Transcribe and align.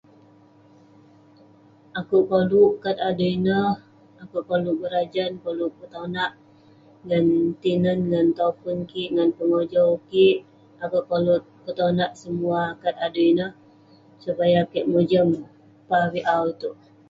Akouk 1.99 2.25
koluk 2.29 2.71
kat 2.83 2.97
adui 3.07 3.31
ineh, 3.37 3.71
akouk 4.21 4.45
berajan 4.81 5.31
koluk 5.43 5.71
petonak, 5.79 6.31
ngan 7.07 7.27
tinen, 7.61 7.99
ngan 8.09 8.27
topun 8.37 8.77
kik, 8.91 9.09
ngan 9.15 9.29
pengojau 9.37 9.91
kik. 10.09 10.37
akouk 10.83 11.05
koluk 11.09 11.41
petonak 11.63 12.11
semua 12.21 12.61
kat 12.83 12.95
adui 13.05 13.25
ineh. 13.31 13.51
Supaya 14.23 14.59
kek 14.71 14.87
mojam 14.91 15.27
pah 15.87 16.01
avik 16.07 16.27
awu 16.33 16.47
itouk. 16.53 16.77